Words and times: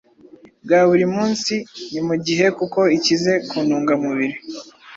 bwa 0.63 0.79
buri 0.87 1.05
munsi. 1.15 1.53
Ni 1.91 2.01
mu 2.07 2.15
gihe 2.25 2.45
kuko 2.57 2.79
ikize 2.97 3.33
ku 3.47 3.57
ntungamubiri, 3.65 4.37